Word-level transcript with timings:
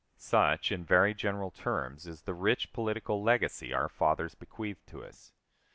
Such, 0.17 0.71
in 0.71 0.83
very 0.83 1.13
general 1.13 1.51
terms, 1.51 2.07
is 2.07 2.23
the 2.23 2.33
rich 2.33 2.73
political 2.73 3.21
legacy 3.21 3.71
our 3.71 3.87
fathers 3.87 4.33
bequeathed 4.33 4.87
to 4.87 5.03
us. 5.05 5.31